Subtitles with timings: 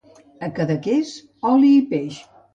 [0.47, 1.11] A Cadaqués,
[1.51, 2.19] oli i peix.